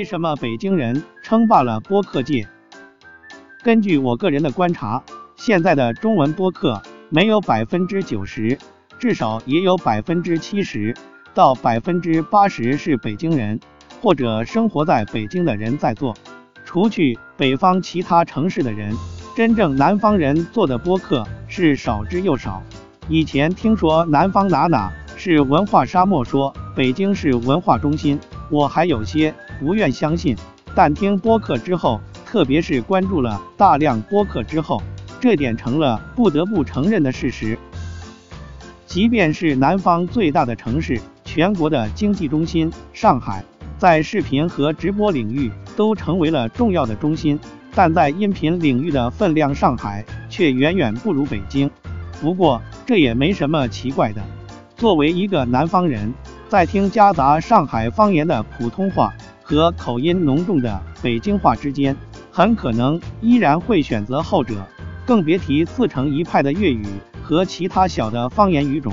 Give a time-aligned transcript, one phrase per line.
[0.00, 2.48] 为什么北京人称霸了播客界？
[3.62, 5.02] 根据我个人的观察，
[5.36, 6.80] 现在的中文播客
[7.10, 8.56] 没有百分之九十，
[8.98, 10.96] 至少也有百分之七十
[11.34, 13.60] 到百分之八十是北京人
[14.00, 16.16] 或者生活在北京的人在做。
[16.64, 18.96] 除去北方其他城市的人，
[19.36, 22.62] 真正南方人做的播客是少之又少。
[23.06, 28.18] 以前听说南方哪哪是文化沙漠，说北京是文化中心，
[28.50, 30.36] 我还有些不愿相信。
[30.74, 34.82] 但听播客之后，特别是关注了大量播客之后，
[35.20, 37.58] 这点成了不得不承认的事实。
[38.86, 43.44] 即便是南方最大的城市，全国的经济中心上海，
[43.78, 47.38] 在视频和直播领域都成为了重要的中心，
[47.74, 51.70] 但在音频领域的分量，上海却远远不如北京。
[52.20, 54.20] 不过这也没什么奇怪的。
[54.76, 56.12] 作为一个南方人，
[56.48, 59.14] 在听夹杂上海方言的普通话
[59.50, 61.96] 和口音浓重的北京话之间。
[62.30, 64.54] 很可能依然会选择后者，
[65.04, 66.86] 更别提自成一派的粤语
[67.24, 68.92] 和其他小的方言语种。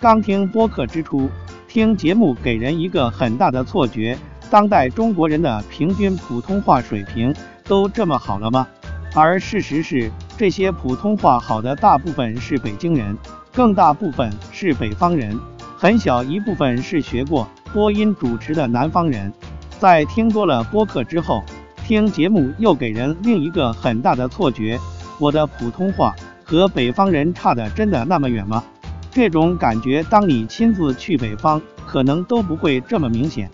[0.00, 1.30] 刚听播客之初，
[1.68, 4.18] 听节目给人一个很大的错觉：
[4.50, 8.66] 当代中国人的平均普通话水平都这么好了吗？
[9.14, 13.16] 而事实是，这些普通话好的大部分是北京人，
[13.52, 15.38] 更大部分是北方人，
[15.78, 19.32] 很小一部分是学过播音主持的南方人。
[19.82, 21.42] 在听多了播客之后。
[21.84, 24.78] 听节目又给人另一个很大的错觉，
[25.18, 28.62] 我的普通话和北方人差的真的那么远吗？
[29.10, 33.50] 这种感觉，当你亲自去北方，可能都不会这么明显。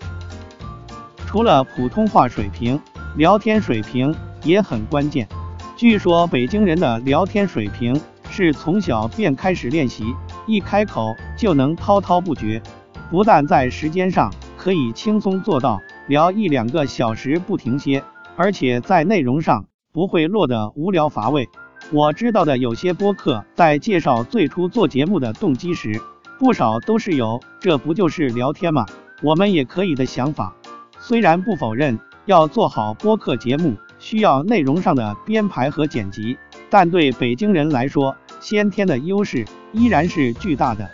[1.25, 2.79] 除了普通话水平，
[3.15, 5.27] 聊天水平也很关键。
[5.75, 7.99] 据说北京人的聊天水平
[8.29, 10.03] 是从小便开始练习，
[10.45, 12.61] 一开口就能滔滔不绝，
[13.09, 18.03] 不但在时间上可以轻松做到聊一两个小时不停歇。
[18.35, 21.49] 而且在内容上不会落得无聊乏味。
[21.91, 25.99] 我知道的有些播客在介绍最初做节目的动机时，
[26.37, 28.85] 不少都是有“这不就是聊天吗？
[29.21, 30.55] 我们也可以”的想法。
[30.99, 36.37] 虽然不否认要做好播客节目需要内容上的编排和剪辑，
[36.69, 40.89] 但对北京人来说，先天的优势依然是巨大的。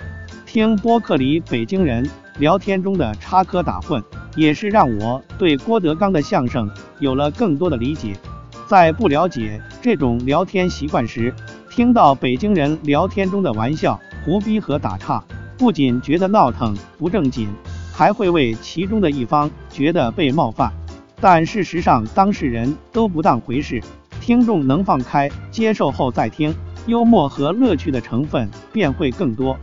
[0.48, 2.10] 听播客里北京人
[2.40, 4.04] 聊天中的插科打诨。
[4.36, 6.70] 也是让我对郭德纲的相声
[7.00, 8.14] 有了更多的理解。
[8.68, 11.34] 在不了解这种聊天习惯时，
[11.70, 15.24] 听到北京人聊天中的玩笑、胡逼和打岔，
[15.58, 17.48] 不仅觉得闹腾不正经，
[17.94, 20.72] 还会为其中的一方觉得被冒犯。
[21.22, 23.82] 但事实上，当事人都不当回事，
[24.20, 26.54] 听众能放开接受后再听，
[26.88, 29.56] 幽默和乐趣的成分便会更多。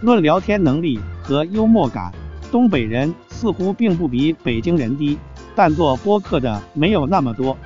[0.00, 2.12] 论聊天能力和幽默感，
[2.50, 3.14] 东北人。
[3.34, 5.18] 似乎并不比北京人低，
[5.56, 7.56] 但做播客的没有那么多。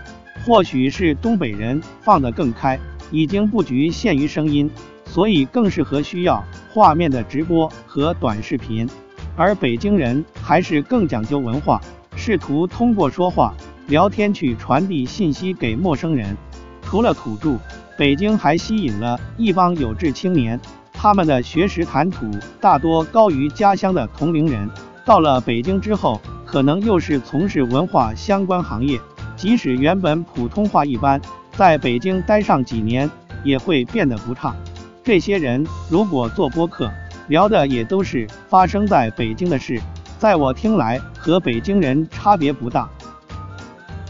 [0.47, 2.79] 或许是东北人放得更开，
[3.11, 4.71] 已经不局限于声音，
[5.05, 6.43] 所以更适合需要
[6.73, 8.89] 画面的直播和短视频。
[9.37, 11.81] 而北京人还是更讲究文化，
[12.17, 13.55] 试图通过说话、
[13.89, 16.35] 聊天去传递信息给陌生人。
[16.83, 17.59] 除了土著，
[17.99, 20.59] 北京还吸引了一帮有志青年，
[20.93, 22.27] 他们的学识谈吐
[22.61, 24.69] 大多高于家乡的同龄人。
[25.09, 29.01] 到了北京之后，可能又是从事文化相关行业，
[29.37, 31.19] 即使原本普通话一般，
[31.53, 33.11] 在北京待上几年
[33.43, 34.55] 也会变得不差。
[35.03, 36.91] 这些人如果做播客，
[37.29, 39.81] 聊的也都是发生在北京的事，
[40.19, 42.87] 在我听来和北京人差别不大。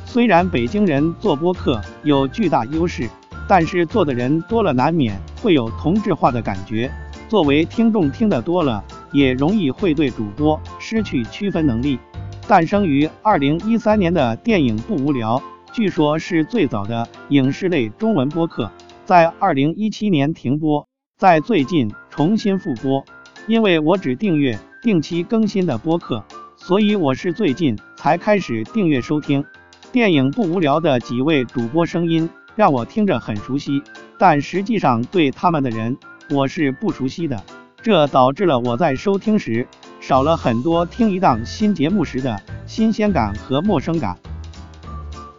[0.05, 3.09] 虽然北京人做播客有巨大优势，
[3.47, 6.91] 但是做的人多了，难免会有同质化的感觉。
[7.29, 8.83] 作为听众听得多了。
[9.11, 11.99] 也容易会对主播失去区分能力。
[12.47, 18.73] 诞生于二零一三年的电影不无聊，据说是最早的影视类中文播客，
[19.05, 20.89] 在二零一七年停播，
[21.19, 23.05] 在最近重新复播。
[23.47, 26.25] 因为我只订阅定期更新的播客，
[26.57, 29.45] 所以我是最近才开始订阅收听。
[29.93, 33.83] 电影不无聊的几位主播声音让我听着很熟悉，
[34.19, 35.95] 但实际上对他们的人
[36.31, 37.45] 我是不熟悉的。
[37.83, 39.67] 这导致了我在收听时
[40.09, 44.17] 少了很多听一档新节目时的新鲜感和陌生感。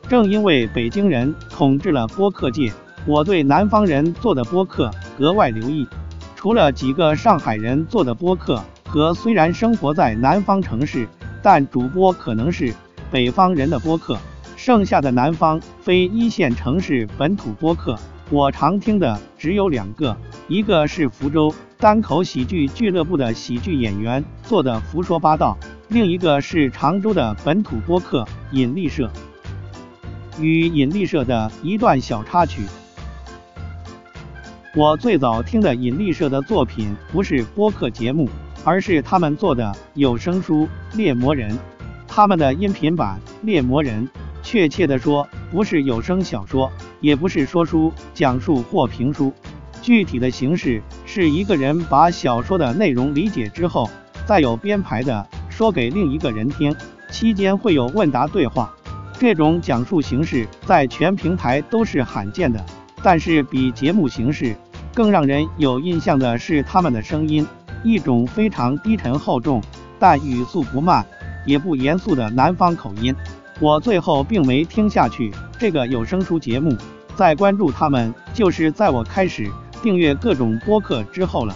[0.07, 2.71] 正因为北京人统治了播客界，
[3.07, 5.87] 我对南方人做的播客格外留意。
[6.35, 11.09] 除了几个上海人做的播客和虽然生活在南方城市，
[11.41, 12.71] 但主播可能是
[13.09, 14.19] 北方人的播客，
[14.55, 17.97] 剩下的南方非一线城市本土播客，
[18.31, 20.15] 我常听的只有两个，
[20.47, 21.53] 一个是福州。
[21.77, 29.09] 单口喜剧俱乐部的喜剧演员做的《胡说八道》，另一个是常州的本土播客引力社。
[30.39, 32.63] 与引力社的一段小插曲。
[34.75, 38.29] 我最早听的引力社的作品不是播客节目，
[38.63, 40.67] 而是他们做的有声书
[40.97, 41.51] 《猎魔人》。
[42.07, 44.05] 他们的音频版《猎魔人》，
[44.41, 46.71] 确切的说，不是有声小说，
[47.01, 49.33] 也不是说书、讲述或评书。
[49.81, 53.89] 具体的形式是一个人把小说的内容理解之后，
[54.25, 56.75] 再有编排的说给另一个人听，
[57.09, 58.73] 期间会有问答对话。
[59.17, 62.63] 这种讲述形式在全平台都是罕见的。
[63.01, 64.55] 但是比节目形式
[64.93, 67.47] 更让人有印象的是他们的声音，
[67.81, 69.61] 一种非常低沉厚重，
[69.97, 71.05] 但语速不慢
[71.45, 73.15] 也不严肃的南方口音。
[73.59, 76.75] 我最后并没听下去这个有声书节目，
[77.15, 79.49] 再关注他们就是在我开始
[79.81, 81.55] 订阅各种播客之后了。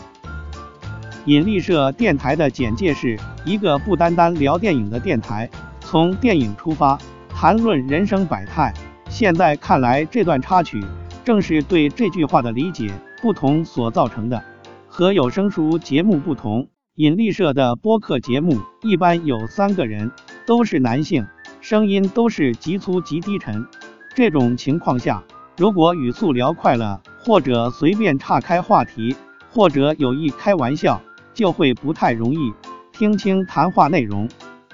[1.25, 6.97] 引力社电台的简介是一个不单单聊电影的电台，从电影出发
[7.29, 8.73] 谈论人生百态。
[9.09, 10.83] 现在看来这段插曲。
[11.25, 12.91] 正是对这句话的理解
[13.21, 14.43] 不同所造成的。
[14.89, 20.11] 和有声书节目不同，引力社的播客节目一般有三个人，
[20.45, 21.25] 都是男性，
[21.63, 23.65] 声音都是极粗极低沉。
[24.13, 25.23] 这种情况下，
[25.55, 29.15] 如果语速聊快了，或者随便岔开话题，
[29.49, 31.01] 或者有意开玩笑，
[31.33, 32.51] 就会不太容易
[32.91, 34.27] 听清谈话内容。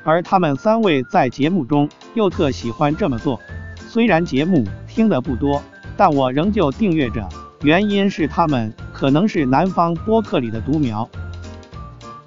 [0.03, 3.39] 而他们三位在节目中又特喜欢这么做，
[3.77, 5.61] 虽然节目听得不多。
[5.95, 7.29] 但我仍旧订阅着，
[7.61, 11.07] 原因是他们可能是南方播客里的独苗。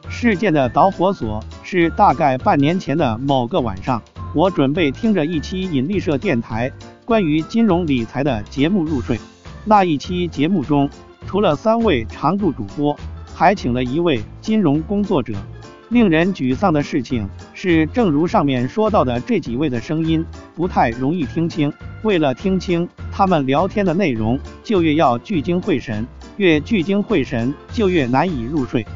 [0.08, 4.00] 事件的导火索是大概半年前的某个晚上，
[4.34, 6.72] 我准备听着一期引力社电台
[7.04, 9.20] 关于金融理财的节目入睡。
[9.64, 10.88] 那一期节目中，
[11.26, 12.96] 除了三位常驻主播，
[13.34, 15.34] 还请了一位金融工作者。
[15.90, 20.24] 令人沮丧的事情是，正如上面说到的，这几位的声音
[20.54, 21.70] 不太容易听清。
[22.02, 26.06] 为了听清他们聊天的内容，就越要聚精会神，
[26.38, 28.86] 越聚精会神就越难以入睡。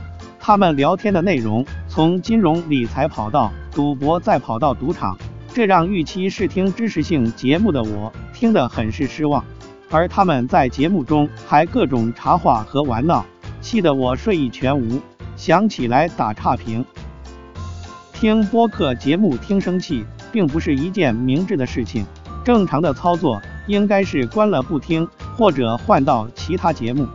[0.40, 5.18] 他们聊天的内容从金融理财跑到赌博，再跑到赌场，
[5.52, 9.44] 这让预期是听知识性节目的我听得很是失望。
[9.90, 13.22] 而他们在节目中还各种插话和玩闹，
[13.60, 14.98] 气得我睡意全无。
[15.36, 16.82] 想起来打差评，
[18.14, 22.06] 听播客节目听生气，并不是一件明智的事情。
[22.42, 25.06] 正常的操作应该是关了不听，
[25.36, 27.06] 或者换到其他节目。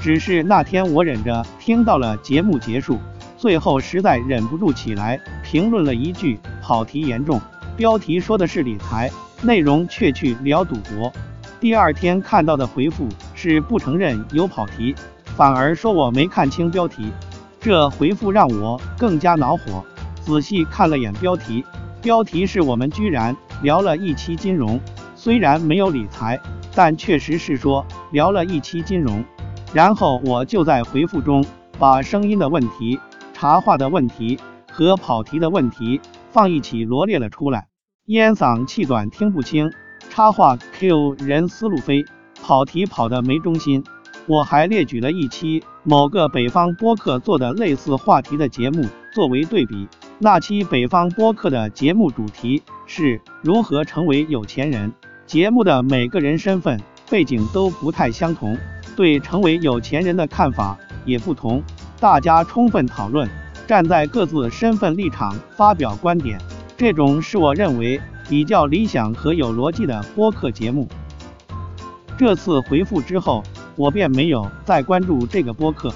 [0.00, 2.98] 只是那天我忍着听到了节目结束，
[3.38, 7.40] 最后实在忍不住起来评论了一句：跑题严重。
[7.76, 9.08] 标题说的是理财，
[9.42, 11.12] 内容却去聊赌博。
[11.60, 14.92] 第二天看到的回复是不承认有跑题，
[15.36, 17.12] 反而说我没看清标题。
[17.60, 19.84] 这回复让我更加恼火。
[20.20, 21.64] 仔细看了眼标题，
[22.02, 24.80] 标题是我们居然聊了一期金融，
[25.14, 26.38] 虽然没有理财，
[26.74, 29.24] 但确实是说聊了一期金融。
[29.72, 31.44] 然后我就在回复中
[31.78, 32.98] 把声音的问题、
[33.40, 34.36] 茶话的问题
[34.68, 37.68] 和跑题的问题放一起罗列了出来。
[38.06, 39.70] 烟嗓气短听不清，
[40.10, 42.04] 插话 Q 人思路飞，
[42.42, 43.84] 跑题跑的没中心。
[44.26, 48.84] 我还列举了一期某个北方播客做的类似话题的节目
[49.14, 49.86] 作为对比。
[50.18, 54.92] 那期北方播客的节目主题是如何成为有钱人，
[55.26, 58.58] 节目的每个人身份背景都不太相同，
[58.96, 61.62] 对成为有钱人的看法也不同。
[62.00, 63.28] 大家充分讨论，
[63.66, 66.40] 站在各自身份立场发表观点，
[66.76, 70.88] 这种是我认为比较理想和有逻辑的播客节目。
[72.16, 73.42] 这次回复之后。
[73.78, 75.94] 我便没有再关注这个播客，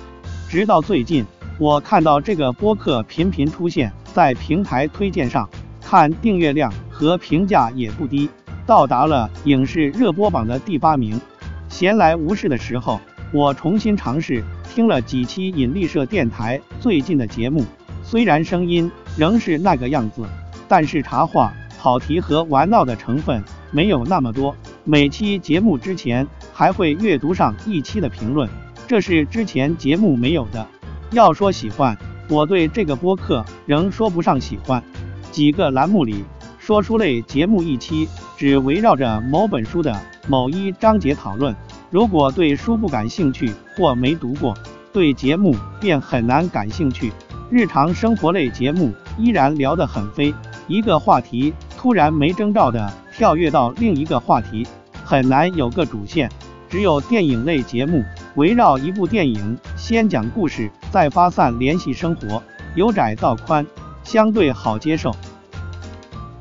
[0.49, 1.27] 直到最近，
[1.59, 8.31] 我看到这个播客频频出现在平台推荐上，看订阅量和评价也不低，
[8.65, 11.21] 到达了影视热播榜的第八名。
[11.69, 13.01] 闲来无事的时候，
[13.33, 14.45] 我重新尝试
[14.75, 17.63] 听了几期引力社电台最近的节目，
[18.03, 20.25] 虽然声音仍是那个样子，
[20.67, 24.57] 但是茶话、跑题和玩闹的成分没有那么多。
[24.83, 28.49] 每期节目之前还会阅读上一期的评论，
[28.89, 30.67] 这是之前节目没有的。
[31.11, 31.95] 要说喜欢，
[32.31, 34.83] 我对这个播客仍说不上喜欢。
[35.31, 36.25] 几个栏目里，
[36.59, 39.95] 说书类节目一期只围绕着某本书的
[40.27, 41.55] 某一章节讨论，
[41.93, 44.57] 如果对书不感兴趣或没读过，
[44.95, 47.13] 对节目便很难感兴趣。
[47.51, 50.35] 日常生活类节目依然聊得很飞，
[50.67, 52.91] 一个话题突然没征兆的。
[53.15, 54.67] 跳跃到另一个话题，
[55.05, 56.31] 很难有个主线。
[56.71, 58.03] 只有电影类节目
[58.37, 62.43] 围绕一部电影，先讲故事，再发散联系生活，
[62.75, 63.67] 由窄到宽，
[64.03, 65.15] 相对好接受。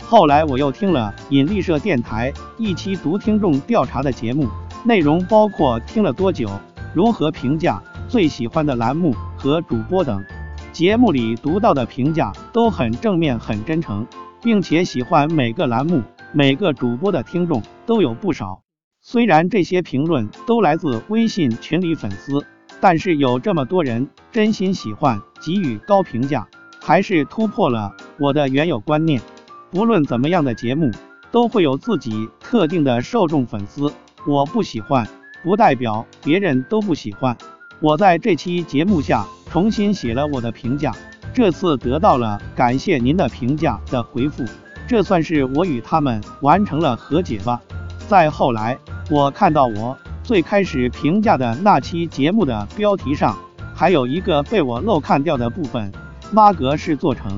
[0.06, 4.48] 后来我又听了引力社电台一期读听众调查的节目，
[4.84, 6.50] 内容包括听了多久、
[6.94, 10.24] 如何评价最喜欢的栏目和主播等。
[10.72, 14.08] 节目里读到的评价都很正面、很真诚，
[14.42, 18.64] 并且喜欢每个栏目、每个主播的听众都有不少。
[19.02, 22.46] 虽然这些评论都来自微信群里粉丝，
[22.80, 26.48] 但是有这么多人真心喜欢，给予高评价，
[26.82, 29.22] 还是突破了我的原有观念。
[29.70, 30.90] 不论怎么样的节目，
[31.32, 33.92] 都会有自己特定的受众粉丝。
[34.26, 35.08] 我不喜欢，
[35.44, 37.36] 不代表别人都不喜欢。
[37.80, 40.94] 我在这期节目下重新写了我的评价，
[41.34, 44.46] 这次得到了感谢您的评价的回复，
[44.88, 47.62] 这算是我与他们完成了和解吧。
[48.08, 48.78] 再后来。
[49.10, 53.38] 我看到我最开始评价的那期节目的标题上，
[53.76, 55.92] 还有一个被我漏看掉的部分，
[56.32, 57.38] 妈格是做成，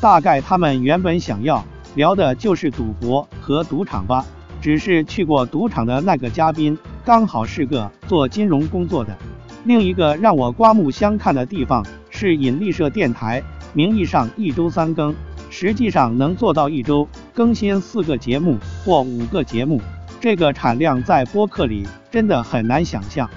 [0.00, 1.62] 大概他们原本想要
[1.94, 4.24] 聊的就是赌博和赌场吧，
[4.60, 9.16] 只是去过赌场的那个嘉宾刚好是个做金融工作的。
[9.64, 15.14] 另一个让我刮目相看的地方是引力社电台，名义上一周三更，
[15.50, 19.80] 实际上能做到一周更新四个节目或五个节目。
[20.18, 23.28] 这个产量在播客里真的很难想象。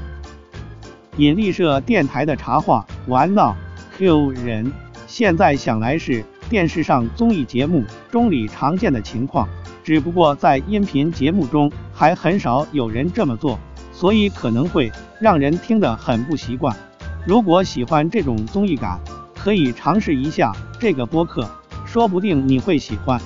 [1.17, 3.55] 引力社电台的茶话玩闹
[3.97, 4.71] Q 人，
[5.07, 9.47] 现在想来是电视上综艺节目中里常见的情况，
[9.83, 13.59] 只不过在音频节目中还很少有人这么做，
[13.91, 16.75] 所以可能会让人听得很不习惯。
[17.27, 18.99] 如果喜欢这种综艺感，
[19.35, 21.47] 可以尝试一下这个播客，
[21.85, 23.19] 说不定你会喜欢。